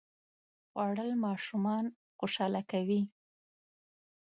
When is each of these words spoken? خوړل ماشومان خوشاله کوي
خوړل 0.69 1.11
ماشومان 1.25 1.85
خوشاله 2.17 2.61
کوي 2.71 3.01